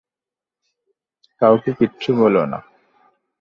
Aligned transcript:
কাউকে 1.41 1.71
কিচ্ছু 1.79 2.09
বলো 2.15 2.41
না! 2.45 2.59